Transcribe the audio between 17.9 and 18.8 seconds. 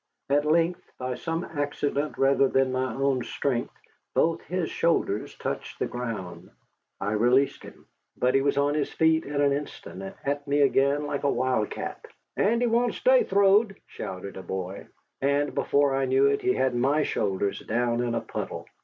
in a puddle.